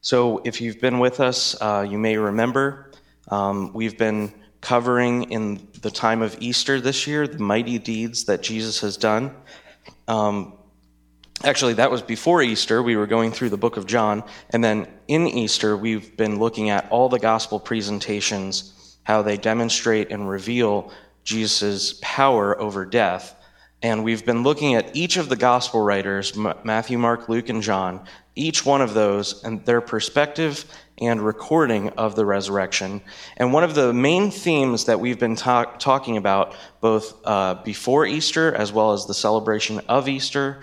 [0.00, 2.92] So, if you've been with us, uh, you may remember
[3.30, 8.40] um, we've been covering in the time of Easter this year the mighty deeds that
[8.40, 9.34] Jesus has done.
[10.06, 10.54] Um,
[11.42, 12.80] actually, that was before Easter.
[12.82, 14.22] We were going through the book of John.
[14.50, 20.10] And then in Easter, we've been looking at all the gospel presentations, how they demonstrate
[20.10, 20.92] and reveal
[21.24, 23.34] Jesus' power over death.
[23.82, 28.04] And we've been looking at each of the gospel writers Matthew, Mark, Luke, and John
[28.38, 30.64] each one of those and their perspective
[31.00, 33.00] and recording of the resurrection.
[33.36, 38.06] And one of the main themes that we've been talk, talking about, both uh, before
[38.06, 40.62] Easter as well as the celebration of Easter,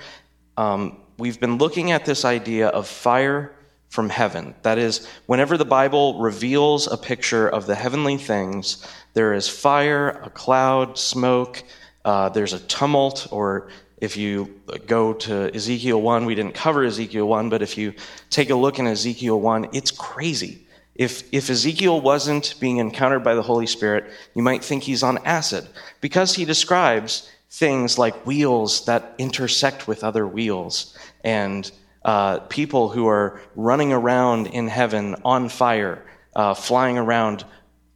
[0.57, 3.53] um, we've been looking at this idea of fire
[3.89, 4.55] from heaven.
[4.63, 10.09] That is, whenever the Bible reveals a picture of the heavenly things, there is fire,
[10.09, 11.63] a cloud, smoke,
[12.03, 17.27] uh, there's a tumult or if you go to Ezekiel 1, we didn't cover Ezekiel
[17.27, 17.93] 1, but if you
[18.29, 20.65] take a look in Ezekiel 1, it's crazy.
[20.95, 25.17] If, if Ezekiel wasn't being encountered by the Holy Spirit, you might think he's on
[25.25, 25.67] acid
[26.01, 31.71] because he describes things like wheels that intersect with other wheels and
[32.03, 37.43] uh, people who are running around in heaven on fire, uh, flying around,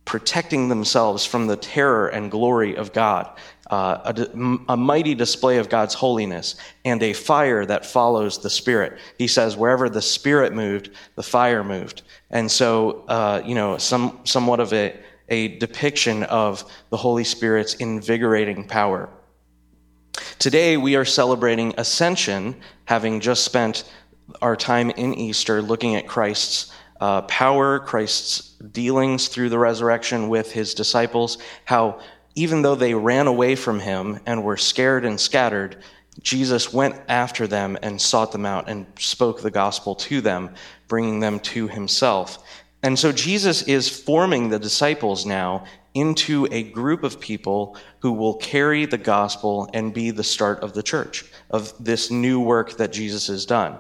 [0.06, 3.30] protecting themselves from the terror and glory of God
[3.70, 8.98] uh, a, a, mighty display of God's holiness, and a fire that follows the Spirit.
[9.18, 12.02] He says, wherever the Spirit moved, the fire moved.
[12.32, 17.76] And so, uh, you know, some, somewhat of a, a depiction of the Holy Spirit's
[17.76, 19.10] invigorating power.
[20.40, 23.92] Today, we are celebrating Ascension, having just spent
[24.42, 30.52] our time in Easter looking at Christ's uh, power, Christ's dealings through the resurrection with
[30.52, 32.00] his disciples, how
[32.40, 35.76] even though they ran away from him and were scared and scattered,
[36.22, 40.56] Jesus went after them and sought them out and spoke the gospel to them,
[40.88, 42.42] bringing them to himself.
[42.82, 48.36] And so Jesus is forming the disciples now into a group of people who will
[48.36, 52.94] carry the gospel and be the start of the church, of this new work that
[52.94, 53.78] Jesus has done.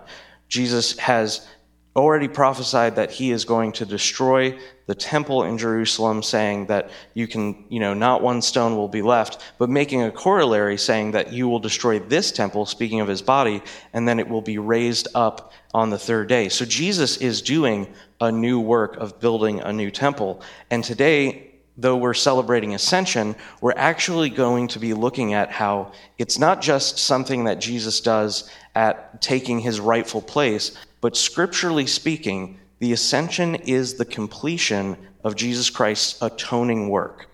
[0.50, 1.48] Jesus has
[1.96, 7.28] already prophesied that he is going to destroy the temple in Jerusalem, saying that you
[7.28, 11.34] can, you know, not one stone will be left, but making a corollary saying that
[11.34, 13.62] you will destroy this temple, speaking of his body,
[13.94, 16.50] and then it will be raised up on the third day.
[16.50, 17.88] So Jesus is doing
[18.22, 20.42] a new work of building a new temple.
[20.72, 26.40] And today, though we're celebrating ascension, we're actually going to be looking at how it's
[26.40, 32.94] not just something that Jesus does at taking his rightful place, but scripturally speaking, the
[32.94, 37.30] ascension is the completion of Jesus Christ's atoning work.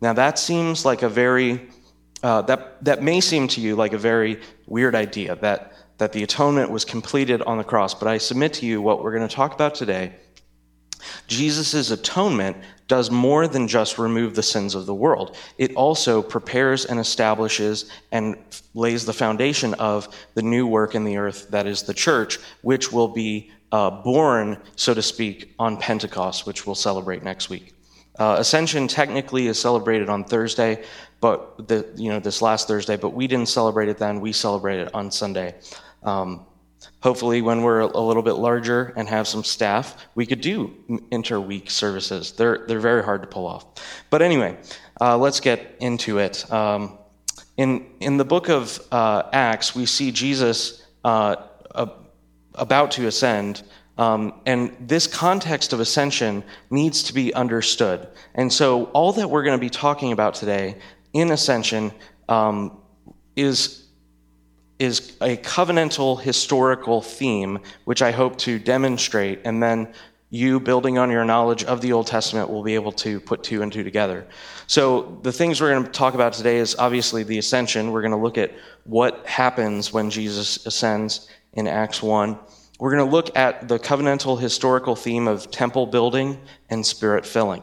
[0.00, 1.68] Now, that seems like a very,
[2.22, 6.22] uh, that, that may seem to you like a very weird idea that, that the
[6.22, 9.34] atonement was completed on the cross, but I submit to you what we're going to
[9.34, 10.16] talk about today.
[11.26, 15.36] Jesus' atonement does more than just remove the sins of the world.
[15.58, 18.36] It also prepares and establishes and
[18.74, 22.92] lays the foundation of the new work in the earth that is the church, which
[22.92, 27.74] will be uh, born, so to speak, on Pentecost, which we'll celebrate next week.
[28.18, 30.84] Uh, Ascension technically is celebrated on Thursday,
[31.20, 34.20] but the, you know this last Thursday, but we didn't celebrate it then.
[34.20, 35.56] We celebrated it on Sunday.
[36.04, 36.46] Um,
[37.04, 40.74] Hopefully, when we're a little bit larger and have some staff, we could do
[41.12, 42.32] interweek services.
[42.32, 43.66] They're, they're very hard to pull off.
[44.08, 44.56] But anyway,
[45.02, 46.50] uh, let's get into it.
[46.50, 46.96] Um,
[47.58, 51.36] in, in the book of uh, Acts, we see Jesus uh,
[52.54, 53.64] about to ascend.
[53.98, 58.08] Um, and this context of ascension needs to be understood.
[58.34, 60.76] And so, all that we're going to be talking about today
[61.12, 61.92] in ascension
[62.30, 62.78] um,
[63.36, 63.83] is
[64.84, 69.92] is a covenantal historical theme, which I hope to demonstrate, and then
[70.30, 73.62] you, building on your knowledge of the Old Testament, will be able to put two
[73.62, 74.26] and two together.
[74.66, 77.92] So, the things we're going to talk about today is obviously the ascension.
[77.92, 78.52] We're going to look at
[78.84, 82.38] what happens when Jesus ascends in Acts 1.
[82.80, 87.62] We're going to look at the covenantal historical theme of temple building and spirit filling,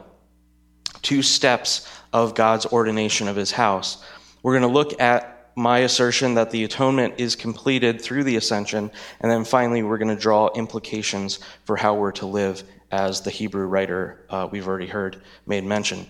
[1.01, 4.03] two steps of God's ordination of his house.
[4.43, 8.91] We're going to look at my assertion that the atonement is completed through the ascension.
[9.19, 13.29] And then finally, we're going to draw implications for how we're to live as the
[13.29, 16.05] Hebrew writer uh, we've already heard made mention.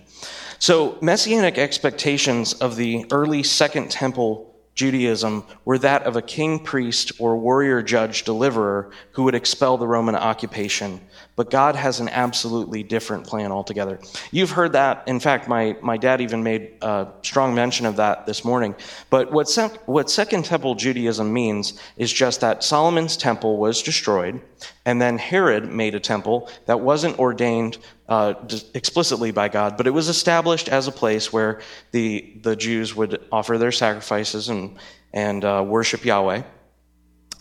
[0.60, 7.12] So, messianic expectations of the early Second Temple Judaism were that of a king, priest,
[7.20, 11.02] or warrior judge deliverer who would expel the Roman occupation.
[11.42, 14.00] But God has an absolutely different plan altogether.
[14.30, 15.08] You've heard that.
[15.08, 18.76] In fact, my, my dad even made a strong mention of that this morning.
[19.10, 24.40] But what, sec- what Second Temple Judaism means is just that Solomon's temple was destroyed,
[24.86, 28.36] And then Herod made a temple that wasn't ordained uh,
[28.76, 31.62] explicitly by God, but it was established as a place where
[31.92, 34.78] the, the Jews would offer their sacrifices and,
[35.12, 36.44] and uh, worship Yahweh.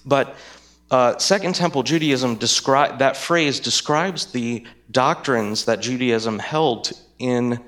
[0.07, 0.37] But
[0.91, 7.61] uh, Second Temple Judaism that phrase describes the doctrines that Judaism held in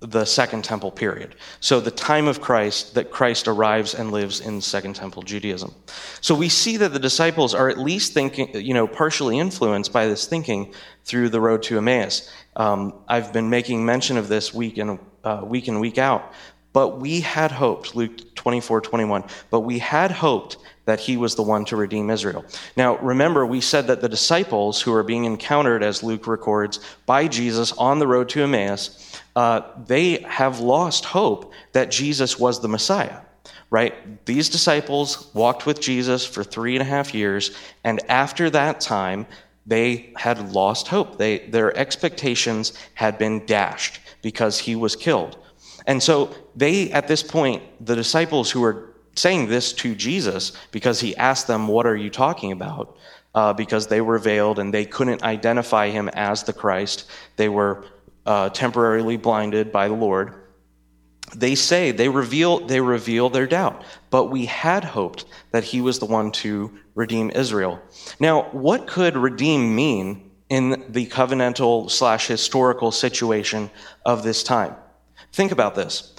[0.00, 1.34] the Second Temple period.
[1.60, 5.74] So the time of Christ that Christ arrives and lives in Second Temple Judaism.
[6.20, 10.06] So we see that the disciples are at least thinking, you know, partially influenced by
[10.06, 10.72] this thinking
[11.04, 12.30] through the road to Emmaus.
[12.54, 16.32] Um, I've been making mention of this week and uh, week in week out.
[16.72, 21.42] But we had hoped, Luke 24, 21, but we had hoped that he was the
[21.42, 22.44] one to redeem Israel.
[22.76, 27.28] Now, remember, we said that the disciples who are being encountered, as Luke records, by
[27.28, 32.68] Jesus on the road to Emmaus, uh, they have lost hope that Jesus was the
[32.68, 33.20] Messiah
[33.70, 34.24] right?
[34.24, 37.50] These disciples walked with Jesus for three and a half years,
[37.84, 39.26] and after that time,
[39.66, 41.18] they had lost hope.
[41.18, 45.36] They, their expectations had been dashed because he was killed.
[45.88, 51.00] And so they, at this point, the disciples who were saying this to Jesus because
[51.00, 52.96] he asked them, What are you talking about?
[53.34, 57.10] Uh, because they were veiled and they couldn't identify him as the Christ.
[57.36, 57.86] They were
[58.26, 60.34] uh, temporarily blinded by the Lord.
[61.34, 63.82] They say, they reveal, they reveal their doubt.
[64.10, 67.80] But we had hoped that he was the one to redeem Israel.
[68.18, 73.70] Now, what could redeem mean in the covenantal slash historical situation
[74.04, 74.74] of this time?
[75.32, 76.14] Think about this.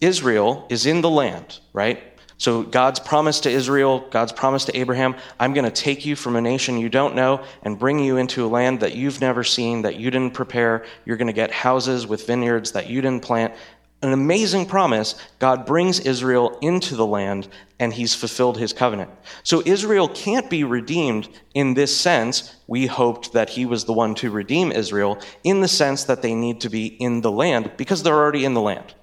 [0.00, 2.02] Israel is in the land, right?
[2.42, 6.34] So God's promise to Israel, God's promise to Abraham, I'm going to take you from
[6.34, 9.82] a nation you don't know and bring you into a land that you've never seen,
[9.82, 10.84] that you didn't prepare.
[11.04, 13.54] You're going to get houses with vineyards that you didn't plant.
[14.02, 15.14] An amazing promise.
[15.38, 19.10] God brings Israel into the land and he's fulfilled his covenant.
[19.44, 22.54] So Israel can't be redeemed in this sense.
[22.66, 26.34] We hoped that he was the one to redeem Israel in the sense that they
[26.34, 28.94] need to be in the land because they're already in the land,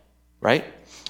[0.41, 0.65] right?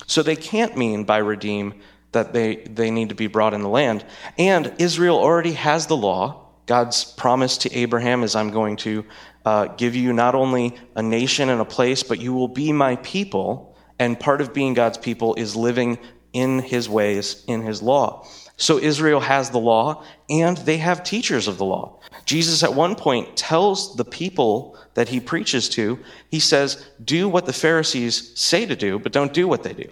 [0.06, 1.82] So they can't mean by redeem
[2.12, 4.06] that they, they need to be brought in the land.
[4.38, 6.48] And Israel already has the law.
[6.66, 9.06] God's promise to Abraham is, I'm going to
[9.46, 12.96] uh, give you not only a nation and a place, but you will be my
[12.98, 13.69] people.
[14.00, 16.00] And part of being God's people is living
[16.34, 18.28] in his ways, in his law.
[18.58, 22.00] So Israel has the law, and they have teachers of the law.
[22.26, 26.00] Jesus, at one point, tells the people that he preaches to,
[26.30, 29.90] he says, Do what the Pharisees say to do, but don't do what they do.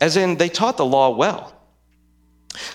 [0.00, 1.52] As in, they taught the law well.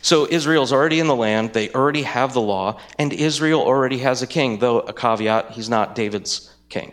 [0.01, 4.21] So Israel's already in the land, they already have the law, and Israel already has
[4.21, 6.91] a king, though a caveat, he's not David's king.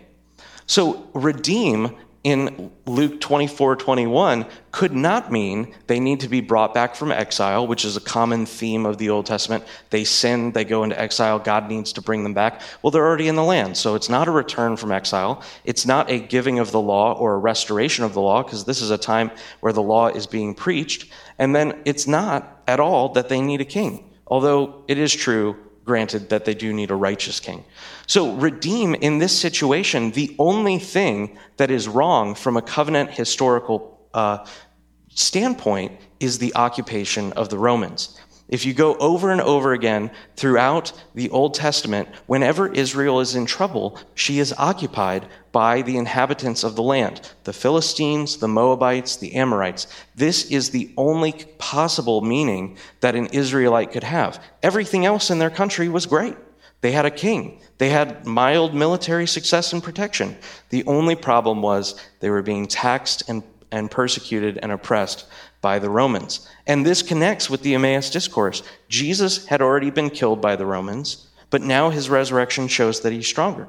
[0.67, 6.97] So redeem in Luke 24 21 could not mean they need to be brought back
[6.97, 9.65] from exile, which is a common theme of the Old Testament.
[9.91, 12.61] They sin, they go into exile, God needs to bring them back.
[12.83, 15.43] Well, they're already in the land, so it's not a return from exile.
[15.65, 18.83] It's not a giving of the law or a restoration of the law, because this
[18.83, 19.31] is a time
[19.61, 21.11] where the law is being preached.
[21.39, 25.57] And then it's not at all that they need a king, although it is true
[25.89, 27.65] granted that they do need a righteous king.
[28.07, 33.79] So, redeem in this situation, the only thing that is wrong from a covenant historical
[34.15, 34.47] uh,
[35.15, 38.21] standpoint is the occupation of the Romans.
[38.49, 43.45] If you go over and over again throughout the Old Testament, whenever Israel is in
[43.45, 49.35] trouble, she is occupied by the inhabitants of the land the Philistines, the Moabites, the
[49.35, 49.87] Amorites.
[50.15, 54.43] This is the only possible meaning that an Israelite could have.
[54.63, 56.37] Everything else in their country was great.
[56.81, 57.61] They had a king.
[57.79, 60.37] They had mild military success and protection.
[60.71, 63.43] The only problem was they were being taxed and,
[63.73, 65.27] and persecuted and oppressed
[65.61, 66.49] by the Romans.
[66.67, 68.63] And this connects with the Emmaus discourse.
[68.89, 73.27] Jesus had already been killed by the Romans, but now his resurrection shows that he's
[73.27, 73.69] stronger.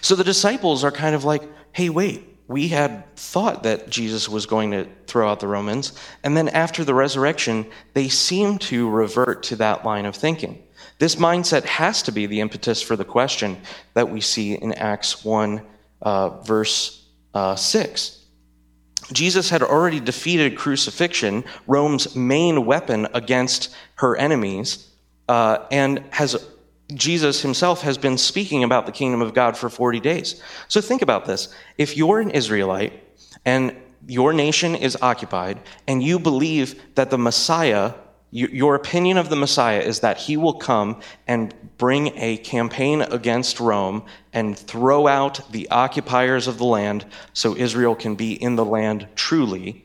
[0.00, 1.42] So the disciples are kind of like,
[1.72, 5.98] hey, wait, we had thought that Jesus was going to throw out the Romans.
[6.22, 10.62] And then after the resurrection, they seem to revert to that line of thinking.
[10.98, 13.60] This mindset has to be the impetus for the question
[13.94, 15.62] that we see in Acts 1,
[16.02, 17.04] uh, verse
[17.34, 18.21] uh, 6.
[19.12, 24.88] Jesus had already defeated crucifixion, Rome's main weapon against her enemies,
[25.28, 26.36] uh, and has
[26.94, 30.42] Jesus himself has been speaking about the kingdom of God for 40 days.
[30.68, 31.48] So think about this.
[31.78, 32.92] If you're an Israelite
[33.44, 33.74] and
[34.06, 37.94] your nation is occupied, and you believe that the Messiah
[38.34, 43.60] your opinion of the Messiah is that he will come and bring a campaign against
[43.60, 48.64] Rome and throw out the occupiers of the land so Israel can be in the
[48.64, 49.84] land truly.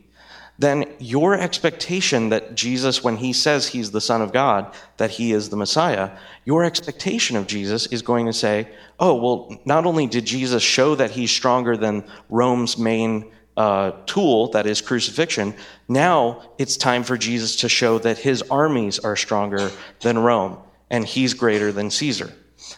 [0.59, 5.31] then your expectation that Jesus, when he says he's the Son of God, that he
[5.31, 6.11] is the Messiah,
[6.45, 8.67] your expectation of Jesus is going to say,
[8.99, 14.49] oh, well, not only did Jesus show that he's stronger than Rome's main uh, tool,
[14.51, 15.55] that is crucifixion,
[15.87, 19.71] now it's time for Jesus to show that his armies are stronger
[20.01, 20.59] than Rome
[20.89, 22.31] and he's greater than Caesar.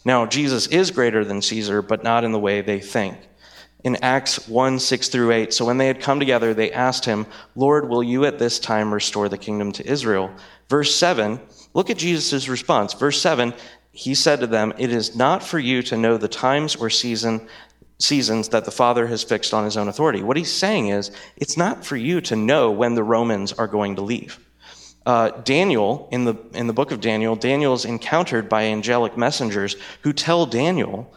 [0.04, 3.18] Now, Jesus is greater than Caesar, but not in the way they think.
[3.84, 7.26] In Acts 1 6 through 8, so when they had come together, they asked him,
[7.56, 10.32] Lord, will you at this time restore the kingdom to Israel?
[10.70, 11.40] Verse 7,
[11.74, 12.94] look at Jesus' response.
[12.94, 13.54] Verse 7,
[13.92, 17.48] he said to them, It is not for you to know the times or season,
[18.00, 20.24] seasons that the Father has fixed on his own authority.
[20.24, 23.96] What he's saying is, it's not for you to know when the Romans are going
[23.98, 24.40] to leave.
[25.06, 29.76] Uh, Daniel, in the, in the book of Daniel, Daniel is encountered by angelic messengers
[30.02, 31.14] who tell Daniel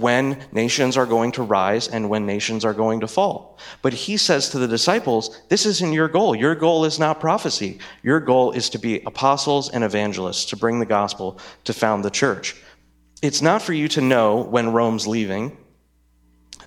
[0.00, 3.58] when nations are going to rise and when nations are going to fall.
[3.80, 6.34] But he says to the disciples, This isn't your goal.
[6.34, 7.78] Your goal is not prophecy.
[8.02, 12.10] Your goal is to be apostles and evangelists, to bring the gospel, to found the
[12.10, 12.56] church.
[13.22, 15.56] It's not for you to know when Rome's leaving.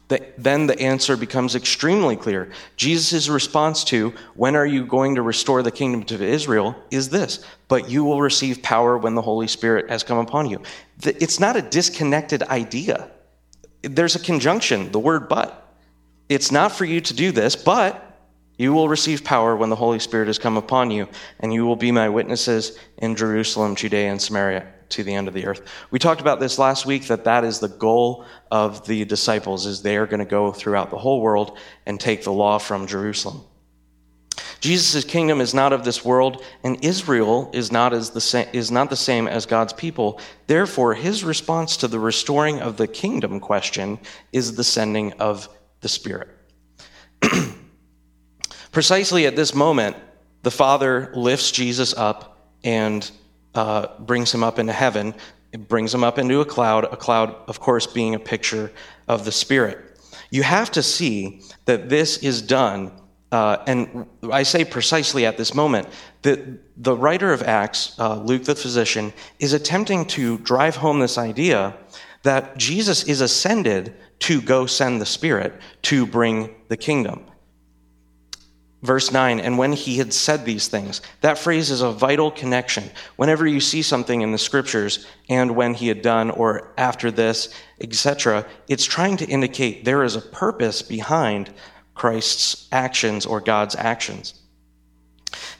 [0.09, 2.49] Then the answer becomes extremely clear.
[2.77, 6.75] Jesus' response to, When are you going to restore the kingdom to Israel?
[6.91, 10.61] is this, But you will receive power when the Holy Spirit has come upon you.
[11.03, 13.11] It's not a disconnected idea
[13.81, 15.75] there's a conjunction, the word but.
[16.29, 18.03] It's not for you to do this, but
[18.57, 21.07] you will receive power when the Holy Spirit has come upon you,
[21.39, 25.33] and you will be my witnesses in Jerusalem, Judea, and Samaria to the end of
[25.33, 25.61] the earth.
[25.91, 29.81] We talked about this last week that that is the goal of the disciples is
[29.81, 33.43] they are going to go throughout the whole world and take the law from Jerusalem.
[34.59, 38.71] Jesus' kingdom is not of this world, and Israel is not, as the sa- is
[38.71, 40.19] not the same as God's people.
[40.47, 43.99] Therefore, his response to the restoring of the kingdom question
[44.31, 45.47] is the sending of
[45.81, 46.29] the Spirit.
[48.71, 49.95] Precisely at this moment,
[50.43, 53.09] the Father lifts Jesus up and
[53.57, 55.13] uh, brings him up into heaven.
[55.51, 58.71] It brings him up into a cloud, a cloud, of course, being a picture
[59.07, 59.99] of the Spirit.
[60.29, 62.91] You have to see that this is done
[63.31, 65.89] uh, and I say precisely at this moment
[66.21, 66.39] that
[66.81, 71.75] the writer of Acts, uh, Luke the physician, is attempting to drive home this idea
[72.23, 77.25] that Jesus is ascended to go send the Spirit to bring the kingdom.
[78.83, 82.83] Verse 9, and when he had said these things, that phrase is a vital connection.
[83.15, 87.51] Whenever you see something in the scriptures, and when he had done, or after this,
[87.81, 91.51] etc., it's trying to indicate there is a purpose behind
[91.95, 94.35] Christ's actions or God's actions.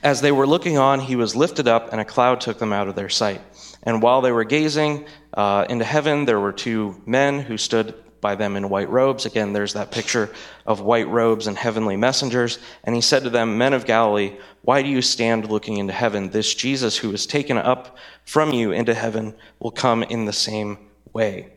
[0.03, 2.87] As they were looking on, he was lifted up, and a cloud took them out
[2.87, 3.41] of their sight.
[3.81, 8.35] And while they were gazing uh, into heaven, there were two men who stood by
[8.35, 9.25] them in white robes.
[9.25, 10.33] Again, there's that picture
[10.65, 12.59] of white robes and heavenly messengers.
[12.83, 16.29] And he said to them, Men of Galilee, why do you stand looking into heaven?
[16.29, 20.77] This Jesus who was taken up from you into heaven will come in the same
[21.13, 21.51] way.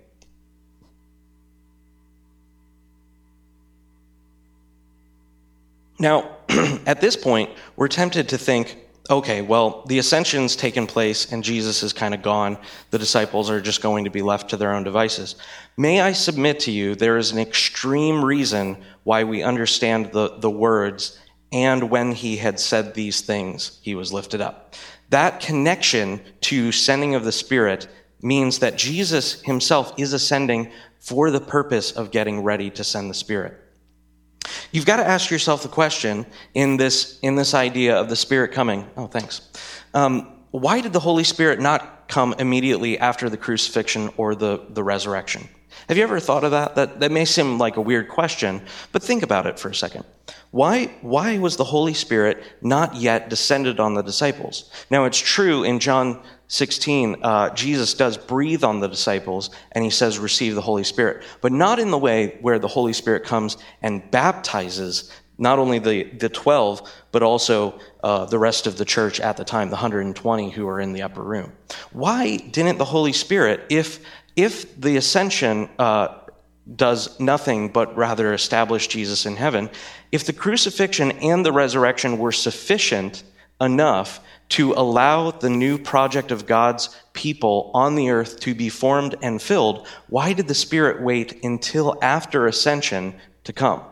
[5.99, 6.37] Now,
[6.87, 8.79] at this point, we're tempted to think,
[9.11, 12.57] okay, well, the ascension's taken place and Jesus is kind of gone.
[12.91, 15.35] The disciples are just going to be left to their own devices.
[15.77, 20.51] May I submit to you, there is an extreme reason why we understand the, the
[20.51, 21.19] words,
[21.53, 24.75] and when he had said these things, he was lifted up.
[25.09, 27.89] That connection to sending of the Spirit
[28.23, 33.15] means that Jesus himself is ascending for the purpose of getting ready to send the
[33.15, 33.60] Spirit.
[34.73, 38.53] You've got to ask yourself the question in this, in this idea of the Spirit
[38.53, 38.89] coming.
[38.97, 39.51] Oh, thanks.
[39.95, 44.83] Um, why did the Holy Spirit not come immediately after the crucifixion or the, the
[44.83, 45.49] resurrection?
[45.89, 46.75] Have you ever thought of that?
[46.77, 47.01] that?
[47.01, 48.63] That may seem like a weird question,
[48.93, 50.05] but think about it for a second.
[50.51, 54.71] Why, why was the Holy Spirit not yet descended on the disciples?
[54.91, 59.91] Now, it's true in John 16, uh, Jesus does breathe on the disciples and he
[59.91, 63.57] says, receive the Holy Spirit, but not in the way where the Holy Spirit comes
[63.83, 69.21] and baptizes not only the, the 12, but also uh, the rest of the church
[69.21, 71.53] at the time, the 120 who are in the upper room.
[71.93, 74.05] Why didn't the Holy Spirit, if,
[74.35, 76.19] if the ascension uh,
[76.75, 79.71] does nothing but rather establish Jesus in heaven,
[80.11, 83.23] if the crucifixion and the resurrection were sufficient
[83.61, 89.15] enough to allow the new project of God's people on the earth to be formed
[89.23, 93.15] and filled, why did the Spirit wait until after ascension
[93.45, 93.83] to come?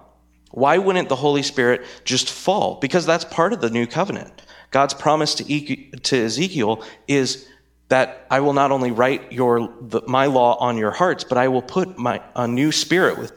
[0.50, 2.76] Why wouldn't the Holy Spirit just fall?
[2.80, 4.42] Because that's part of the new covenant.
[4.70, 7.46] God's promise to, Ezekiel is
[7.88, 11.48] that I will not only write your, the, my law on your hearts, but I
[11.48, 13.32] will put my, a new spirit with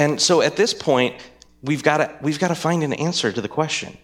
[0.00, 1.14] And so at this point,
[1.62, 3.96] we've got to, we've got to find an answer to the question.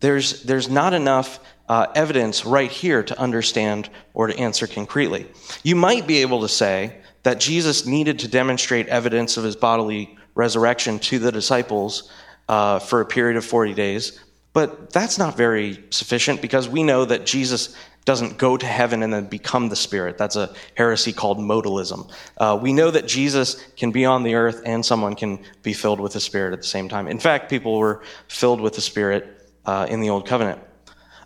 [0.00, 5.26] There's, there's not enough uh, evidence right here to understand or to answer concretely.
[5.62, 10.16] You might be able to say that Jesus needed to demonstrate evidence of his bodily
[10.34, 12.10] resurrection to the disciples
[12.48, 14.18] uh, for a period of 40 days,
[14.52, 17.76] but that's not very sufficient because we know that Jesus
[18.10, 20.18] doesn't go to heaven and then become the Spirit.
[20.18, 22.10] That's a heresy called modalism.
[22.38, 26.00] Uh, we know that Jesus can be on the earth and someone can be filled
[26.00, 27.06] with the Spirit at the same time.
[27.06, 30.60] In fact, people were filled with the Spirit uh, in the Old Covenant.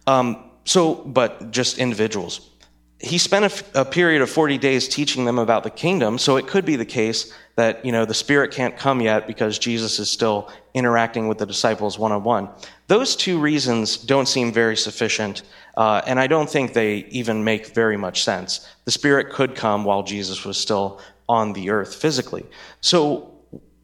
[0.07, 2.50] Um, so, but just individuals.
[3.01, 6.37] He spent a, f- a period of 40 days teaching them about the kingdom, so
[6.37, 9.99] it could be the case that, you know, the Spirit can't come yet because Jesus
[9.99, 12.49] is still interacting with the disciples one on one.
[12.87, 15.43] Those two reasons don't seem very sufficient,
[15.77, 18.69] uh, and I don't think they even make very much sense.
[18.85, 22.47] The Spirit could come while Jesus was still on the earth physically.
[22.81, 23.31] So,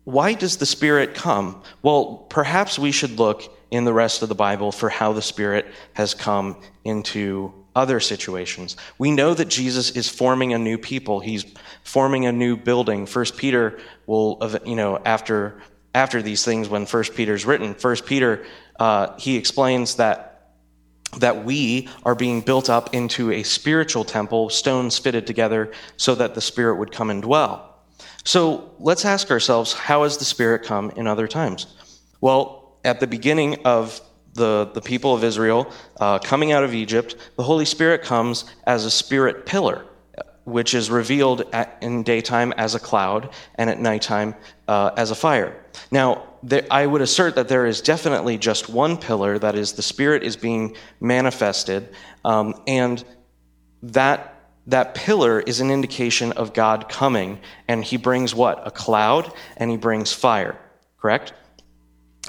[0.04, 1.62] why does the Spirit come?
[1.82, 5.66] Well, perhaps we should look in the rest of the Bible for how the Spirit
[5.94, 8.76] has come into other situations.
[8.98, 11.20] We know that Jesus is forming a new people.
[11.20, 11.44] He's
[11.82, 13.06] forming a new building.
[13.06, 14.28] First Peter will,
[14.64, 15.62] you know, after
[15.94, 18.44] after these things, when First Peter's written, First Peter
[18.78, 20.26] uh, he explains that
[21.18, 26.34] that we are being built up into a spiritual temple, stones fitted together, so that
[26.34, 27.82] the Spirit would come and dwell.
[28.24, 31.66] So let's ask ourselves, how has the Spirit come in other times?
[32.20, 34.00] Well, at the beginning of
[34.34, 35.70] the, the people of Israel
[36.00, 39.84] uh, coming out of Egypt, the Holy Spirit comes as a spirit pillar,
[40.44, 44.34] which is revealed at, in daytime as a cloud and at nighttime
[44.68, 45.64] uh, as a fire.
[45.90, 49.82] Now, there, I would assert that there is definitely just one pillar, that is, the
[49.82, 51.94] Spirit is being manifested,
[52.24, 53.04] um, and
[53.82, 58.66] that that pillar is an indication of God coming, and he brings what?
[58.66, 60.56] A cloud, and he brings fire,
[61.00, 61.32] correct?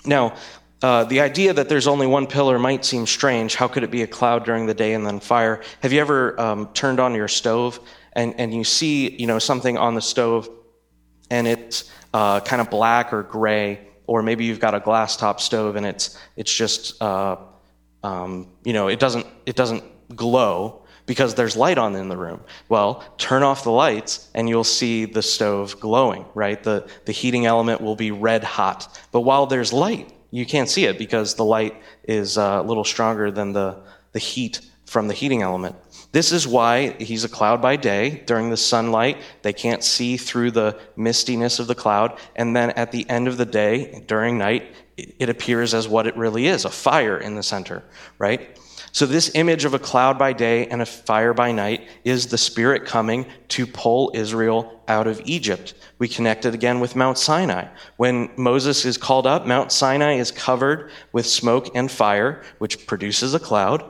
[0.05, 0.36] Now,
[0.82, 3.56] uh, the idea that there's only one pillar might seem strange.
[3.56, 5.62] How could it be a cloud during the day and then fire?
[5.82, 7.80] Have you ever um, turned on your stove
[8.14, 10.50] and, and you see you know something on the stove
[11.30, 15.39] and it's uh, kind of black or gray, or maybe you've got a glass top
[15.39, 17.38] stove and it's it's just uh,
[18.04, 19.84] um, you know it doesn't it doesn't
[20.15, 22.41] glow because there's light on in the room.
[22.70, 26.62] Well, turn off the lights and you'll see the stove glowing, right?
[26.62, 29.00] The the heating element will be red hot.
[29.12, 32.84] But while there's light, you can't see it because the light is uh, a little
[32.84, 33.78] stronger than the,
[34.13, 35.76] the heat from the heating element.
[36.12, 38.24] This is why he's a cloud by day.
[38.26, 42.17] During the sunlight, they can't see through the mistiness of the cloud.
[42.36, 46.17] And then at the end of the day, during night, it appears as what it
[46.17, 47.84] really is a fire in the center,
[48.17, 48.60] right?
[48.93, 52.38] So, this image of a cloud by day and a fire by night is the
[52.38, 55.73] Spirit coming to pull Israel out of Egypt.
[55.97, 57.67] We connect it again with Mount Sinai.
[57.95, 63.34] When Moses is called up, Mount Sinai is covered with smoke and fire, which produces
[63.34, 63.82] a cloud,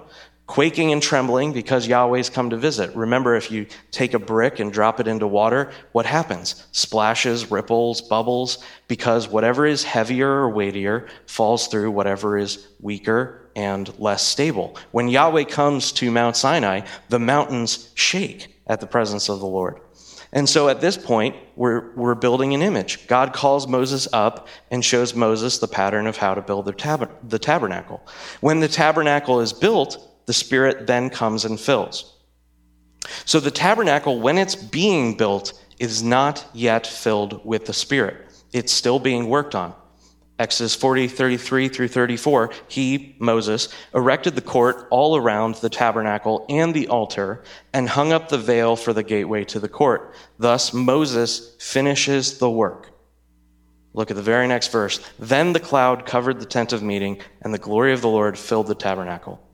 [0.52, 2.94] quaking and trembling because Yahweh's come to visit.
[2.94, 6.68] Remember, if you take a brick and drop it into water, what happens?
[6.74, 13.98] Splashes, ripples, bubbles, because whatever is heavier or weightier falls through whatever is weaker and
[13.98, 14.76] less stable.
[14.92, 19.80] When Yahweh comes to Mount Sinai, the mountains shake at the presence of the Lord.
[20.34, 23.08] And so at this point, we're, we're building an image.
[23.08, 27.30] God calls Moses up and shows Moses the pattern of how to build the, tab-
[27.30, 28.06] the tabernacle.
[28.42, 32.16] When the tabernacle is built, the Spirit then comes and fills.
[33.26, 38.32] So the tabernacle, when it's being built, is not yet filled with the Spirit.
[38.54, 39.76] It's still being worked on.
[40.40, 46.74] Exodus 40, 33 through 34, he, Moses, erected the court all around the tabernacle and
[46.74, 50.16] the altar and hung up the veil for the gateway to the court.
[50.40, 52.90] Thus, Moses finishes the work.
[53.94, 55.02] Look at the very next verse.
[55.20, 58.68] Then the cloud covered the tent of meeting, and the glory of the Lord filled
[58.68, 59.46] the tabernacle.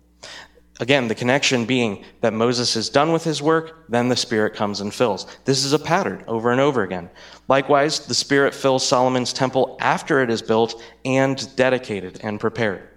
[0.79, 4.79] Again, the connection being that Moses is done with his work, then the Spirit comes
[4.79, 5.25] and fills.
[5.45, 7.09] This is a pattern over and over again.
[7.47, 12.87] Likewise, the Spirit fills Solomon's temple after it is built and dedicated and prepared.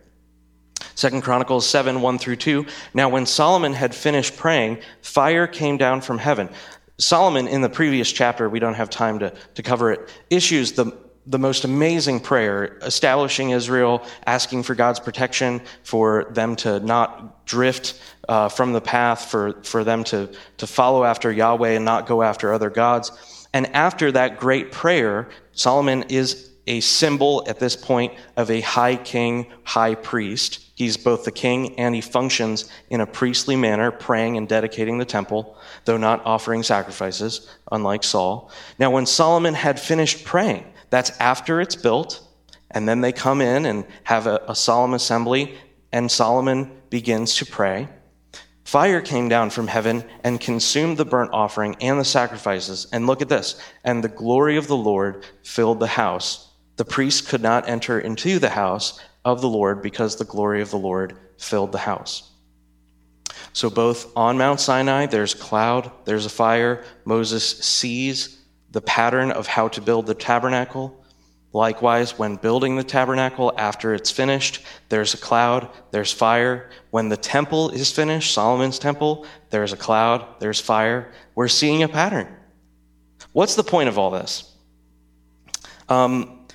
[0.95, 2.67] Second Chronicles 7, 1 through 2.
[2.93, 6.51] Now, when Solomon had finished praying, fire came down from heaven.
[6.99, 10.93] Solomon, in the previous chapter, we don't have time to, to cover it, issues the
[11.31, 18.01] the most amazing prayer, establishing Israel, asking for God's protection, for them to not drift
[18.29, 22.23] uh, from the path, for, for them to, to follow after Yahweh and not go
[22.23, 23.13] after other gods.
[23.53, 28.97] And after that great prayer, Solomon is a symbol at this point of a high
[28.97, 30.67] king, high priest.
[30.75, 35.05] He's both the king and he functions in a priestly manner, praying and dedicating the
[35.05, 38.51] temple, though not offering sacrifices, unlike Saul.
[38.81, 42.21] Now, when Solomon had finished praying, That's after it's built,
[42.71, 45.57] and then they come in and have a, a solemn assembly,
[45.93, 47.89] and Solomon begins to pray.
[48.65, 52.87] Fire came down from heaven and consumed the burnt offering and the sacrifices.
[52.93, 53.61] And look at this.
[53.83, 56.53] And the glory of the Lord filled the house.
[56.77, 60.71] The priests could not enter into the house of the Lord because the glory of
[60.71, 62.31] the Lord filled the house.
[63.53, 66.85] So, both on Mount Sinai, there's cloud, there's a fire.
[67.05, 68.40] Moses sees
[68.71, 70.97] the pattern of how to build the tabernacle.
[71.53, 76.71] Likewise, when building the tabernacle after it's finished, there's a cloud, there's fire.
[76.91, 81.13] When the temple is finished, Solomon's temple, there's a cloud, there's fire.
[81.35, 82.29] We're seeing a pattern.
[83.33, 84.55] What's the point of all this?
[85.89, 86.47] Um,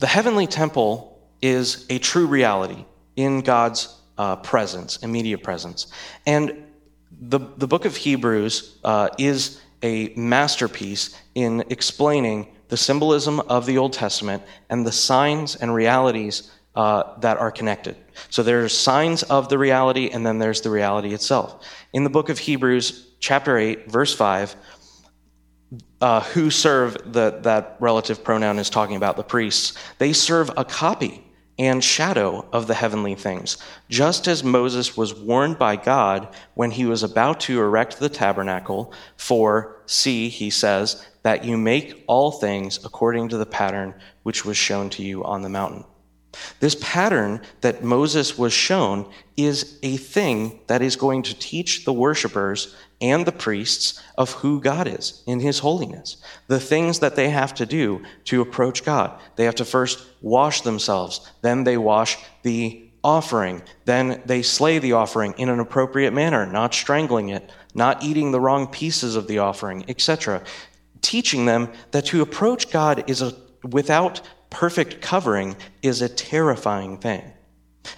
[0.00, 5.92] the heavenly temple is a true reality in God's uh, presence, immediate presence.
[6.26, 6.64] And
[7.20, 13.78] the, the book of Hebrews uh, is a masterpiece in explaining the symbolism of the
[13.78, 17.96] Old Testament and the signs and realities uh, that are connected.
[18.30, 21.66] So there's signs of the reality, and then there's the reality itself.
[21.92, 24.56] In the book of Hebrews, chapter 8, verse 5,
[26.00, 30.64] uh, who serve the, that relative pronoun is talking about the priests, they serve a
[30.64, 31.21] copy
[31.58, 36.86] and shadow of the heavenly things, just as Moses was warned by God when he
[36.86, 38.92] was about to erect the tabernacle.
[39.16, 44.56] For, see, he says, that you make all things according to the pattern which was
[44.56, 45.84] shown to you on the mountain.
[46.60, 51.92] This pattern that Moses was shown is a thing that is going to teach the
[51.92, 56.16] worshipers and the priests of who God is in his holiness.
[56.46, 59.18] The things that they have to do to approach God.
[59.36, 64.92] They have to first wash themselves, then they wash the offering, then they slay the
[64.92, 69.38] offering in an appropriate manner, not strangling it, not eating the wrong pieces of the
[69.38, 70.42] offering, etc.
[71.00, 73.34] Teaching them that to approach God is a
[73.64, 77.32] without perfect covering is a terrifying thing.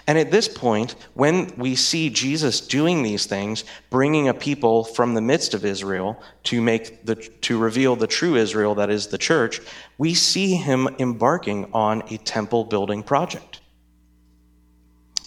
[0.06, 5.14] And at this point, when we see Jesus doing these things, bringing a people from
[5.14, 9.18] the midst of Israel to make the, to reveal the true Israel that is the
[9.18, 9.60] church,
[9.98, 13.60] we see him embarking on a temple building project.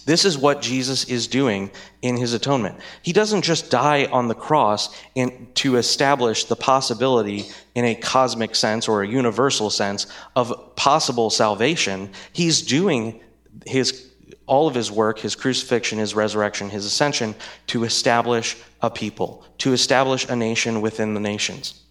[0.08, 2.80] This is what Jesus is doing in his atonement.
[3.02, 7.44] He doesn't just die on the cross in, to establish the possibility
[7.74, 12.10] in a cosmic sense or a universal sense of possible salvation.
[12.32, 13.20] He's doing
[13.66, 14.07] his
[14.48, 17.34] all of his work, his crucifixion, his resurrection, his ascension,
[17.68, 21.82] to establish a people, to establish a nation within the nations.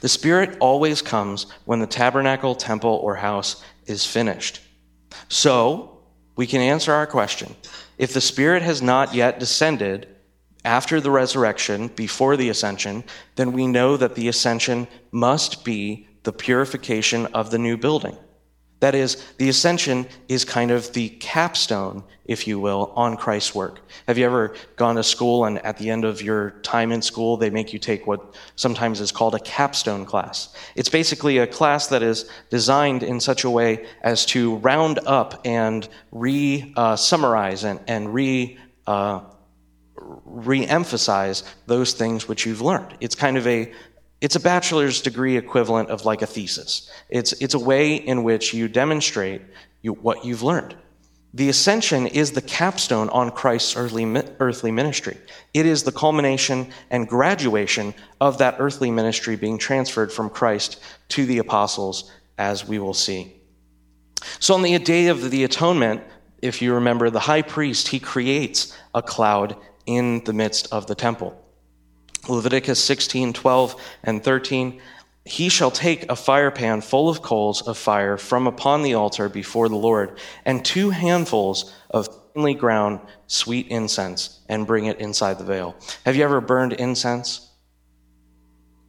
[0.00, 4.60] The Spirit always comes when the tabernacle, temple, or house is finished.
[5.28, 5.98] So,
[6.36, 7.56] we can answer our question.
[7.96, 10.06] If the Spirit has not yet descended
[10.64, 13.04] after the resurrection, before the ascension,
[13.36, 18.16] then we know that the ascension must be the purification of the new building.
[18.80, 23.80] That is, the ascension is kind of the capstone, if you will, on Christ's work.
[24.06, 27.36] Have you ever gone to school and at the end of your time in school,
[27.36, 30.54] they make you take what sometimes is called a capstone class?
[30.76, 35.40] It's basically a class that is designed in such a way as to round up
[35.44, 39.20] and re uh, summarize and, and re uh,
[40.24, 42.96] re emphasize those things which you've learned.
[43.00, 43.72] It's kind of a
[44.20, 46.90] it's a bachelor's degree equivalent of like a thesis.
[47.08, 49.42] It's, it's a way in which you demonstrate
[49.82, 50.74] you, what you've learned.
[51.34, 54.04] The ascension is the capstone on Christ's earthly,
[54.40, 55.18] earthly ministry.
[55.52, 61.26] It is the culmination and graduation of that earthly ministry being transferred from Christ to
[61.26, 63.34] the apostles, as we will see.
[64.40, 66.02] So, on the day of the atonement,
[66.40, 70.94] if you remember, the high priest, he creates a cloud in the midst of the
[70.94, 71.40] temple.
[72.28, 74.80] Leviticus 16, 12, and 13.
[75.24, 79.68] He shall take a firepan full of coals of fire from upon the altar before
[79.68, 85.44] the Lord, and two handfuls of finely ground sweet incense, and bring it inside the
[85.44, 85.74] veil.
[86.06, 87.50] Have you ever burned incense?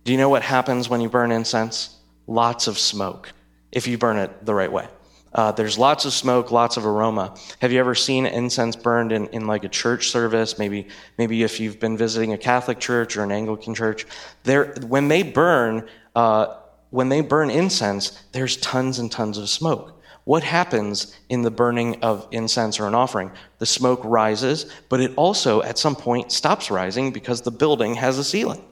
[0.03, 1.97] Do you know what happens when you burn incense?
[2.27, 3.33] Lots of smoke,
[3.71, 4.87] if you burn it the right way.
[5.33, 7.35] Uh, there's lots of smoke, lots of aroma.
[7.59, 10.57] Have you ever seen incense burned in, in like a church service?
[10.57, 10.87] Maybe,
[11.17, 14.05] maybe if you've been visiting a Catholic church or an Anglican church.
[14.43, 16.55] There, when they burn, uh,
[16.89, 20.01] when they burn incense, there's tons and tons of smoke.
[20.23, 23.31] What happens in the burning of incense or an offering?
[23.59, 28.17] The smoke rises, but it also at some point stops rising because the building has
[28.17, 28.63] a ceiling.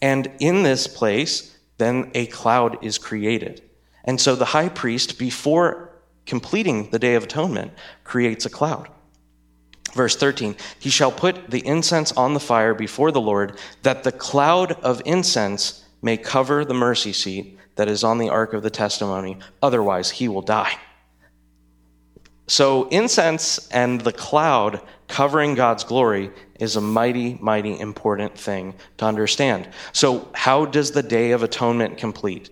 [0.00, 3.62] And in this place, then a cloud is created.
[4.04, 5.91] And so the high priest, before
[6.26, 7.72] completing the Day of Atonement,
[8.04, 8.88] creates a cloud.
[9.94, 14.12] Verse 13, he shall put the incense on the fire before the Lord, that the
[14.12, 18.70] cloud of incense may cover the mercy seat, that is on the ark of the
[18.70, 20.78] testimony, otherwise he will die.
[22.46, 29.04] So, incense and the cloud covering God's glory is a mighty, mighty important thing to
[29.04, 29.68] understand.
[29.92, 32.50] So, how does the Day of Atonement complete?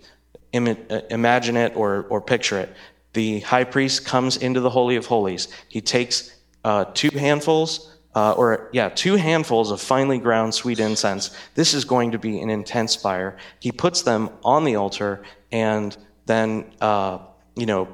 [0.55, 0.75] Uh,
[1.11, 2.75] imagine it or, or picture it.
[3.13, 5.49] The high priest comes into the Holy of Holies.
[5.69, 11.37] He takes uh, two handfuls, uh, or yeah, two handfuls of finely ground sweet incense.
[11.55, 13.37] This is going to be an intense fire.
[13.61, 15.97] He puts them on the altar, and
[16.27, 17.19] then, uh,
[17.57, 17.89] you know,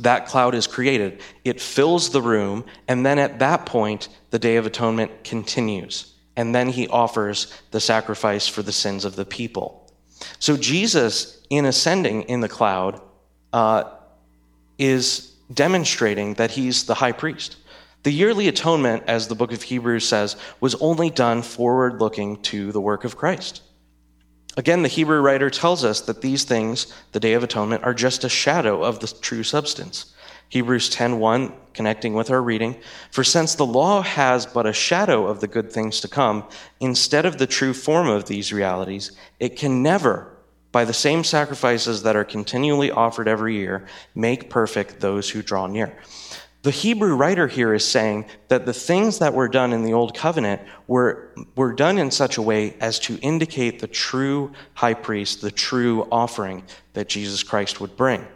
[0.00, 1.20] that cloud is created.
[1.44, 6.14] It fills the room, and then at that point, the Day of Atonement continues.
[6.36, 9.92] And then he offers the sacrifice for the sins of the people.
[10.38, 13.00] So Jesus, in ascending in the cloud,
[13.52, 13.84] uh,
[14.80, 17.56] is demonstrating that he's the high priest.
[18.02, 22.72] The yearly atonement, as the book of Hebrews says, was only done forward looking to
[22.72, 23.62] the work of Christ.
[24.56, 28.24] Again, the Hebrew writer tells us that these things, the Day of Atonement, are just
[28.24, 30.14] a shadow of the true substance.
[30.48, 32.76] Hebrews 10:1 connecting with our reading,
[33.12, 36.44] for since the law has but a shadow of the good things to come,
[36.80, 40.39] instead of the true form of these realities, it can never
[40.72, 45.66] by the same sacrifices that are continually offered every year make perfect those who draw
[45.66, 45.96] near.
[46.62, 50.14] The Hebrew writer here is saying that the things that were done in the Old
[50.14, 55.40] Covenant were, were done in such a way as to indicate the true high priest,
[55.40, 58.26] the true offering that Jesus Christ would bring.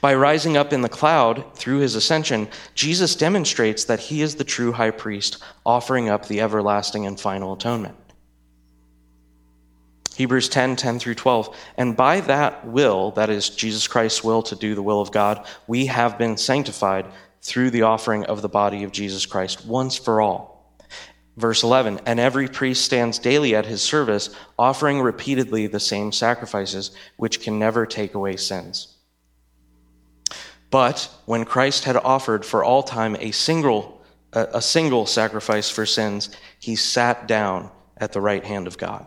[0.00, 4.44] By rising up in the cloud through his ascension, Jesus demonstrates that he is the
[4.44, 7.96] true high priest, offering up the everlasting and final atonement.
[10.16, 11.56] Hebrews 10 10 through 12.
[11.76, 15.46] And by that will, that is Jesus Christ's will to do the will of God,
[15.66, 17.06] we have been sanctified
[17.42, 20.76] through the offering of the body of Jesus Christ once for all.
[21.36, 26.90] Verse 11 And every priest stands daily at his service, offering repeatedly the same sacrifices,
[27.16, 28.96] which can never take away sins.
[30.70, 36.30] But when Christ had offered for all time a single, a single sacrifice for sins,
[36.60, 39.06] he sat down at the right hand of God.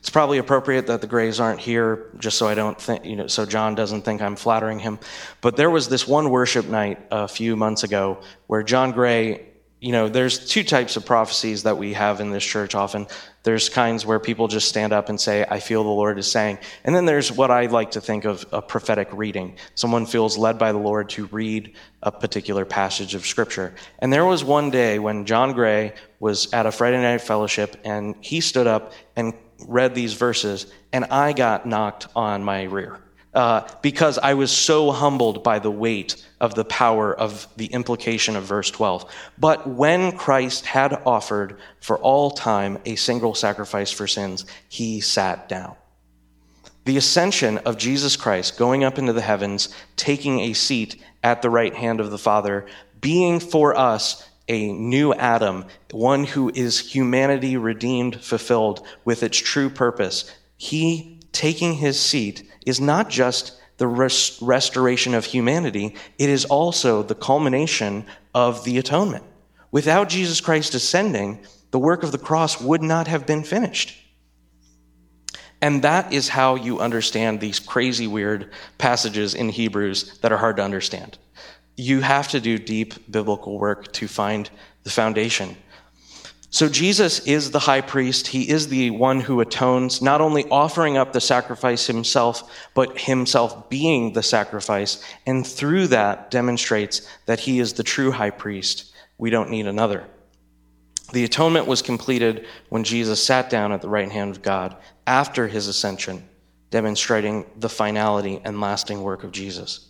[0.00, 3.26] It's probably appropriate that the Grays aren't here, just so I don't think, you know,
[3.26, 4.98] so John doesn't think I'm flattering him.
[5.42, 9.46] But there was this one worship night a few months ago where John Gray,
[9.78, 13.08] you know, there's two types of prophecies that we have in this church often.
[13.42, 16.60] There's kinds where people just stand up and say, I feel the Lord is saying.
[16.82, 19.56] And then there's what I like to think of a prophetic reading.
[19.74, 23.74] Someone feels led by the Lord to read a particular passage of Scripture.
[23.98, 28.14] And there was one day when John Gray was at a Friday night fellowship and
[28.22, 29.34] he stood up and
[29.66, 32.98] read these verses, and I got knocked on my rear
[33.34, 38.36] uh, because I was so humbled by the weight of the power of the implication
[38.36, 39.10] of verse 12.
[39.38, 45.48] But when Christ had offered for all time a single sacrifice for sins, he sat
[45.48, 45.76] down.
[46.86, 51.50] The ascension of Jesus Christ, going up into the heavens, taking a seat at the
[51.50, 52.66] right hand of the Father,
[53.00, 59.70] being for us a new Adam, one who is humanity redeemed, fulfilled with its true
[59.70, 60.34] purpose.
[60.56, 67.02] He taking his seat is not just the rest- restoration of humanity, it is also
[67.02, 69.24] the culmination of the atonement.
[69.70, 71.38] Without Jesus Christ ascending,
[71.70, 73.96] the work of the cross would not have been finished.
[75.62, 80.56] And that is how you understand these crazy, weird passages in Hebrews that are hard
[80.56, 81.18] to understand
[81.80, 84.50] you have to do deep biblical work to find
[84.84, 85.56] the foundation.
[86.52, 88.26] So Jesus is the high priest.
[88.26, 93.70] He is the one who atones, not only offering up the sacrifice himself, but himself
[93.70, 95.02] being the sacrifice.
[95.26, 98.92] And through that demonstrates that he is the true high priest.
[99.16, 100.06] We don't need another.
[101.12, 105.46] The atonement was completed when Jesus sat down at the right hand of God after
[105.46, 106.28] his ascension,
[106.70, 109.86] demonstrating the finality and lasting work of Jesus.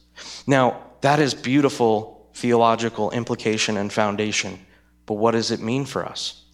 [0.46, 4.58] Now, that is beautiful theological implication and foundation.
[5.06, 6.44] But what does it mean for us?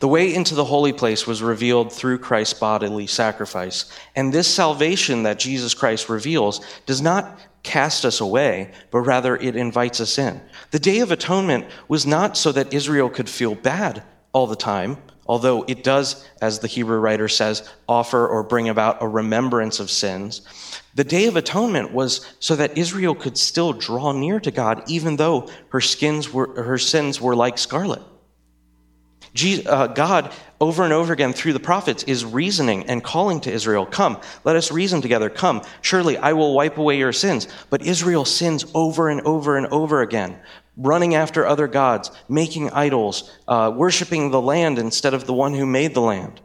[0.00, 3.90] The way into the holy place was revealed through Christ's bodily sacrifice.
[4.14, 9.56] And this salvation that Jesus Christ reveals does not cast us away, but rather it
[9.56, 10.40] invites us in.
[10.70, 14.98] The Day of Atonement was not so that Israel could feel bad all the time,
[15.28, 19.90] although it does, as the Hebrew writer says, offer or bring about a remembrance of
[19.90, 20.40] sins.
[20.94, 25.16] The Day of Atonement was so that Israel could still draw near to God, even
[25.16, 28.02] though her, skins were, her sins were like scarlet.
[29.66, 33.86] Uh, God, over and over again through the prophets, is reasoning and calling to Israel,
[33.86, 35.30] Come, let us reason together.
[35.30, 37.46] Come, surely I will wipe away your sins.
[37.70, 40.38] But Israel sins over and over and over again,
[40.78, 45.66] running after other gods, making idols, uh, worshiping the land instead of the one who
[45.66, 46.40] made the land.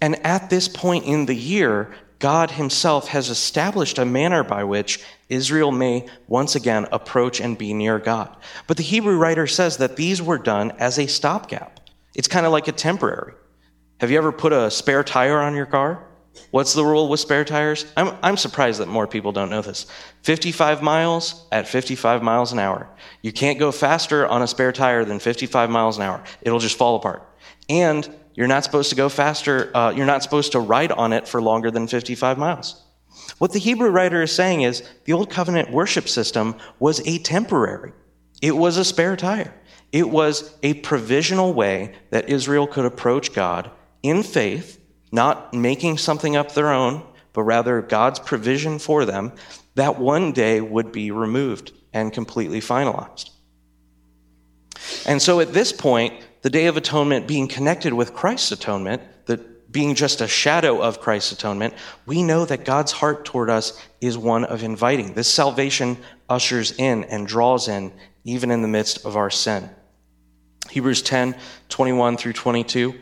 [0.00, 5.02] And at this point in the year, God himself has established a manner by which
[5.28, 8.36] Israel may once again approach and be near God.
[8.66, 11.80] But the Hebrew writer says that these were done as a stopgap.
[12.14, 13.34] It's kind of like a temporary.
[14.00, 16.07] Have you ever put a spare tire on your car?
[16.50, 17.86] What's the rule with spare tires?
[17.96, 19.86] I'm, I'm surprised that more people don't know this.
[20.22, 22.88] 55 miles at 55 miles an hour.
[23.22, 26.22] You can't go faster on a spare tire than 55 miles an hour.
[26.42, 27.22] It'll just fall apart.
[27.68, 31.26] And you're not supposed to go faster, uh, you're not supposed to ride on it
[31.26, 32.84] for longer than 55 miles.
[33.38, 37.92] What the Hebrew writer is saying is the Old Covenant worship system was a temporary,
[38.40, 39.54] it was a spare tire.
[39.90, 43.70] It was a provisional way that Israel could approach God
[44.02, 44.78] in faith,
[45.10, 49.32] not making something up their own, but rather God's provision for them,
[49.74, 53.30] that one day would be removed and completely finalized.
[55.06, 59.72] And so at this point, the Day of Atonement being connected with Christ's atonement, that
[59.72, 61.74] being just a shadow of Christ's atonement,
[62.06, 65.14] we know that God's heart toward us is one of inviting.
[65.14, 65.96] This salvation
[66.28, 67.92] ushers in and draws in,
[68.24, 69.68] even in the midst of our sin.
[70.70, 71.34] Hebrews 10
[71.68, 72.94] 21 through 22,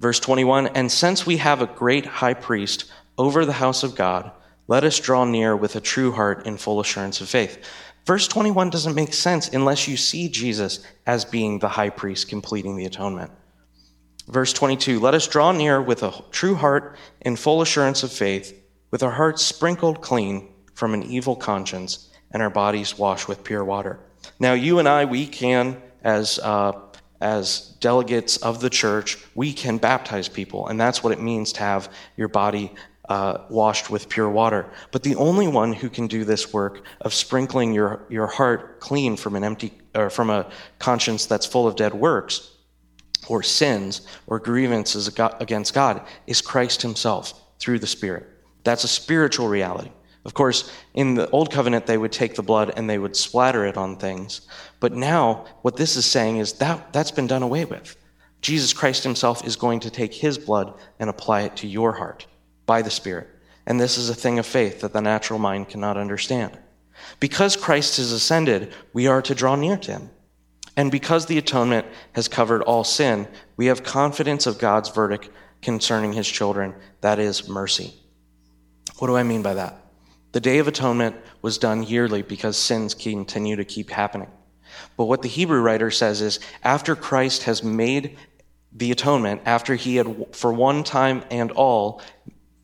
[0.00, 4.32] verse 21 And since we have a great high priest over the house of God,
[4.66, 7.64] let us draw near with a true heart in full assurance of faith
[8.06, 12.76] Verse 21 doesn't make sense unless you see Jesus as being the high priest completing
[12.76, 13.30] the atonement.
[14.28, 18.60] Verse 22 Let us draw near with a true heart in full assurance of faith,
[18.90, 23.64] with our hearts sprinkled clean from an evil conscience and our bodies washed with pure
[23.64, 24.00] water.
[24.38, 26.72] Now, you and I, we can, as uh,
[27.20, 31.60] as delegates of the church, we can baptize people, and that's what it means to
[31.60, 32.72] have your body
[33.10, 34.66] uh, washed with pure water.
[34.92, 39.16] But the only one who can do this work of sprinkling your, your heart clean
[39.16, 42.52] from an empty or from a conscience that's full of dead works
[43.28, 45.08] or sins or grievances
[45.40, 48.28] against God is Christ Himself through the Spirit.
[48.62, 49.90] That's a spiritual reality.
[50.24, 53.64] Of course, in the Old Covenant, they would take the blood and they would splatter
[53.64, 54.42] it on things.
[54.80, 57.96] But now, what this is saying is that that's been done away with.
[58.40, 62.26] Jesus Christ Himself is going to take His blood and apply it to your heart
[62.66, 63.28] by the Spirit.
[63.66, 66.58] And this is a thing of faith that the natural mind cannot understand.
[67.18, 70.10] Because Christ has ascended, we are to draw near to him.
[70.76, 75.28] And because the atonement has covered all sin, we have confidence of God's verdict
[75.62, 77.92] concerning his children, that is, mercy.
[78.98, 79.76] What do I mean by that?
[80.32, 84.30] The Day of Atonement was done yearly because sins continue to keep happening.
[84.96, 88.16] But what the Hebrew writer says is after Christ has made
[88.72, 92.02] the atonement, after he had for one time and all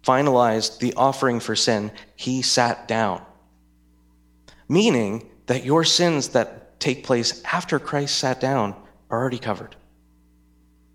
[0.05, 3.23] finalized the offering for sin, he sat down.
[4.69, 8.75] Meaning that your sins that take place after Christ sat down
[9.11, 9.77] are already covered.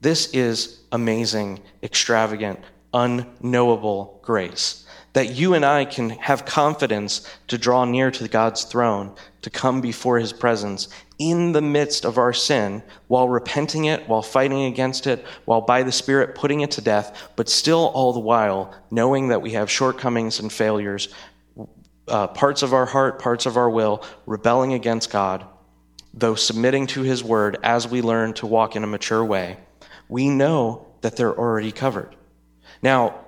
[0.01, 2.59] This is amazing, extravagant,
[2.93, 4.85] unknowable grace.
[5.13, 9.81] That you and I can have confidence to draw near to God's throne, to come
[9.81, 10.87] before his presence
[11.19, 15.83] in the midst of our sin, while repenting it, while fighting against it, while by
[15.83, 19.69] the Spirit putting it to death, but still all the while knowing that we have
[19.69, 21.09] shortcomings and failures,
[22.07, 25.45] uh, parts of our heart, parts of our will, rebelling against God,
[26.13, 29.57] though submitting to his word as we learn to walk in a mature way,
[30.09, 32.15] we know that they're already covered.
[32.81, 33.20] Now,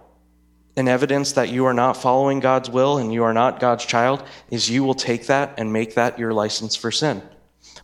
[0.75, 4.23] an evidence that you are not following God's will and you are not God's child
[4.49, 7.21] is you will take that and make that your license for sin.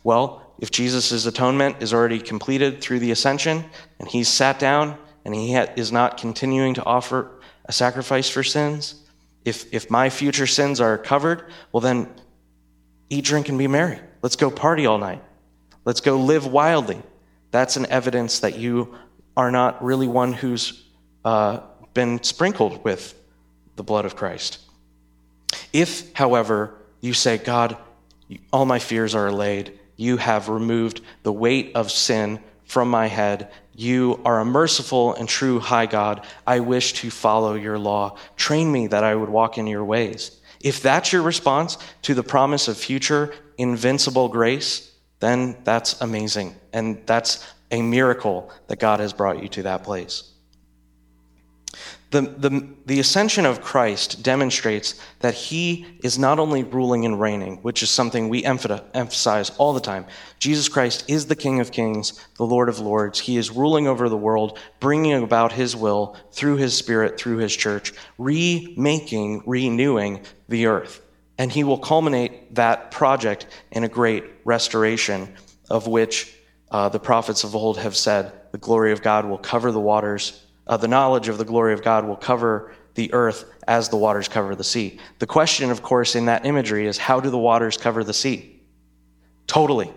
[0.04, 3.64] Well, if Jesus' atonement is already completed through the ascension
[4.00, 9.04] and he's sat down and he is not continuing to offer a sacrifice for sins,
[9.46, 12.10] if, if my future sins are covered, well, then
[13.10, 14.00] eat, drink, and be merry.
[14.22, 15.24] Let's go party all night.
[15.86, 17.02] Let's go live wildly.
[17.52, 18.96] That's an evidence that you
[19.38, 20.84] are not really one who's
[21.24, 21.62] uh,
[21.94, 23.16] been sprinkled with
[23.76, 24.60] the blood of Christ.
[25.74, 27.78] If, however, you say, God,
[28.52, 33.52] all my fears are allayed, you have removed the weight of sin from my head.
[33.76, 36.26] You are a merciful and true high God.
[36.46, 38.18] I wish to follow your law.
[38.36, 40.40] Train me that I would walk in your ways.
[40.62, 46.56] If that's your response to the promise of future invincible grace, then that's amazing.
[46.74, 50.24] And that's a miracle that God has brought you to that place.
[52.12, 57.58] The, the, the ascension of Christ demonstrates that he is not only ruling and reigning,
[57.58, 60.08] which is something we emphasize all the time.
[60.40, 63.20] Jesus Christ is the King of Kings, the Lord of Lords.
[63.20, 67.56] He is ruling over the world, bringing about his will through his Spirit, through his
[67.56, 71.06] church, remaking, renewing the earth.
[71.38, 75.36] And he will culminate that project in a great restoration,
[75.70, 76.34] of which
[76.72, 80.44] uh, the prophets of old have said the glory of God will cover the waters
[80.70, 84.28] uh, the knowledge of the glory of God will cover the earth as the waters
[84.28, 85.00] cover the sea.
[85.18, 88.62] The question, of course, in that imagery is how do the waters cover the sea?
[89.48, 89.92] Totally.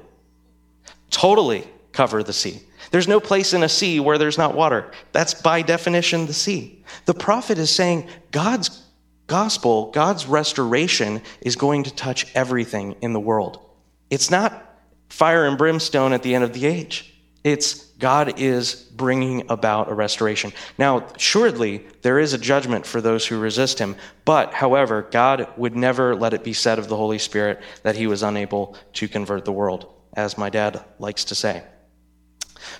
[1.10, 2.62] Totally cover the sea.
[2.90, 4.90] There's no place in a sea where there's not water.
[5.12, 6.84] That's by definition the sea.
[7.04, 8.82] The prophet is saying God's
[9.26, 13.60] gospel, God's restoration is going to touch everything in the world.
[14.08, 17.14] It's not fire and brimstone at the end of the age.
[17.44, 20.52] It's God is bringing about a restoration.
[20.76, 23.94] Now, assuredly, there is a judgment for those who resist him.
[24.24, 28.08] But, however, God would never let it be said of the Holy Spirit that he
[28.08, 31.62] was unable to convert the world, as my dad likes to say.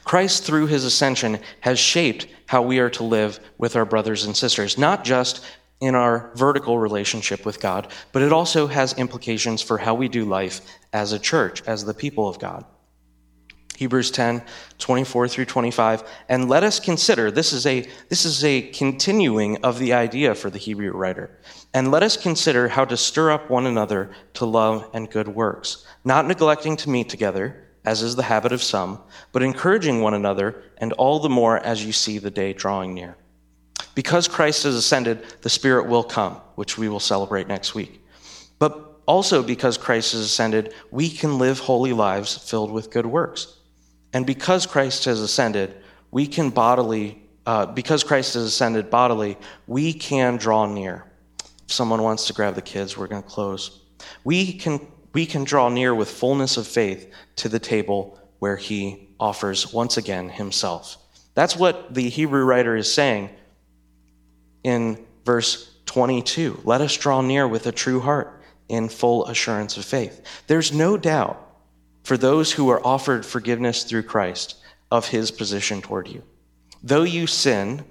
[0.03, 4.37] Christ, through his ascension, has shaped how we are to live with our brothers and
[4.37, 5.45] sisters, not just
[5.81, 10.25] in our vertical relationship with God, but it also has implications for how we do
[10.25, 10.63] life
[10.93, 12.65] as a church, as the people of God.
[13.77, 14.43] Hebrews 10,
[14.79, 16.05] 24 through 25.
[16.29, 20.51] And let us consider, this is a, this is a continuing of the idea for
[20.51, 21.31] the Hebrew writer.
[21.75, 25.87] And let us consider how to stir up one another to love and good works,
[26.05, 29.01] not neglecting to meet together, as is the habit of some,
[29.33, 33.17] but encouraging one another, and all the more as you see the day drawing near.
[33.95, 38.01] Because Christ has ascended, the Spirit will come, which we will celebrate next week.
[38.59, 43.59] But also because Christ has ascended, we can live holy lives filled with good works.
[44.13, 45.75] And because Christ has ascended,
[46.11, 51.05] we can bodily, uh, because Christ has ascended bodily, we can draw near.
[51.65, 53.81] If someone wants to grab the kids, we're going to close.
[54.25, 59.09] We can, we can draw near with fullness of faith to the table where he
[59.19, 60.99] offers once again himself.
[61.35, 63.31] That's what the Hebrew writer is saying
[64.65, 66.61] in verse 22.
[66.65, 70.23] Let us draw near with a true heart in full assurance of faith.
[70.47, 71.52] There's no doubt
[72.03, 74.57] for those who are offered forgiveness through Christ
[74.91, 76.23] of his position toward you.
[76.83, 77.85] Though you sin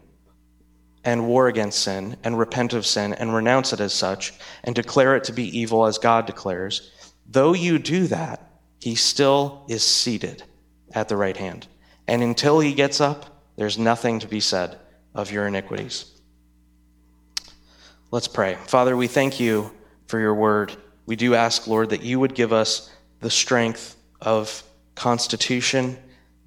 [1.03, 4.34] and war against sin and repent of sin and renounce it as such
[4.64, 6.91] and declare it to be evil as God declares,
[7.28, 10.43] though you do that, he still is seated
[10.93, 11.68] at the right hand.
[12.07, 14.78] And until he gets up, there's nothing to be said
[15.16, 16.05] of your iniquities.
[18.12, 18.55] Let's pray.
[18.68, 19.72] Father, we thank you
[20.07, 20.76] for your word.
[21.05, 22.91] We do ask, Lord, that you would give us
[23.22, 24.63] the strength of
[24.95, 25.97] constitution,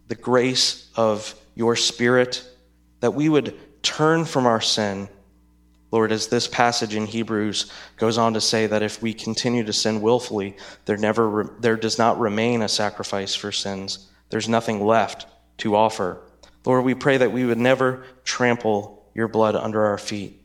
[0.08, 2.46] the grace of your spirit,
[3.00, 5.08] that we would turn from our sin.
[5.90, 9.72] Lord, as this passage in Hebrews goes on to say that if we continue to
[9.72, 10.56] sin willfully,
[10.86, 14.10] there never there does not remain a sacrifice for sins.
[14.30, 15.26] There's nothing left
[15.58, 16.20] to offer.
[16.64, 20.40] Lord, we pray that we would never trample your blood under our feet.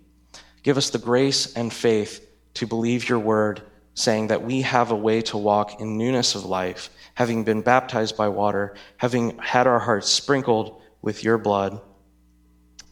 [0.61, 3.61] Give us the grace and faith to believe your word,
[3.93, 6.89] saying that we have a way to walk in newness of life
[7.19, 11.81] having been baptized by water, having had our hearts sprinkled with your blood.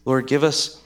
[0.04, 0.84] Lord, give us,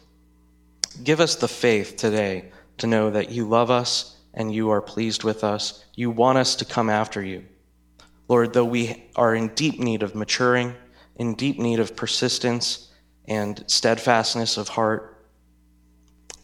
[1.03, 5.25] give us the faith today to know that you love us and you are pleased
[5.25, 5.85] with us.
[5.97, 7.45] You want us to come after you.
[8.29, 10.77] Lord, though we are in deep need of maturing,
[11.17, 12.93] in deep need of persistence
[13.27, 15.27] and steadfastness of heart,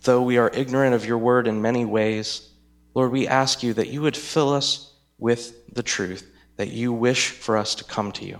[0.03, 2.49] though we are ignorant of your word in many ways,
[2.93, 6.28] Lord, we ask you that you would fill us with the truth
[6.59, 8.39] that you wish for us to come to you.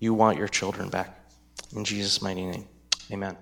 [0.00, 1.14] You want your children back.
[1.76, 2.66] In Jesus' mighty name,
[3.12, 3.36] amen.